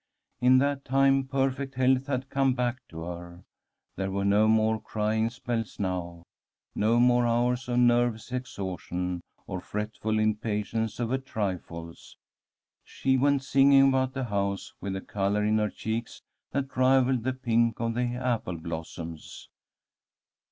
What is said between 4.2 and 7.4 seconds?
no more crying spells now, no more